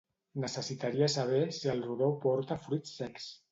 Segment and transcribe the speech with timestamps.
[0.45, 3.33] Necessitaria saber si el rodó porta fruits secs.